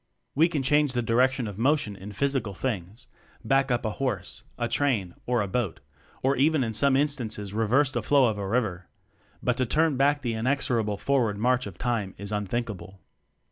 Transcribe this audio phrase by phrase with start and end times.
[0.33, 3.05] We can change the direction of mo tion in physical things
[3.45, 5.79] back up a horse, a train, or a boat,
[6.23, 8.87] or even in some instances reverse the flow of a river;
[9.43, 12.99] but to turn back the inexorable forward march of Time is unthinkable.